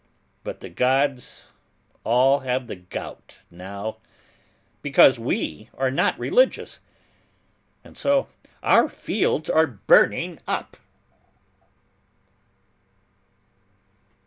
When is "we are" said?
5.19-5.91